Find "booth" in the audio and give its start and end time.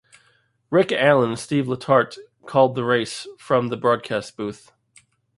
4.35-4.71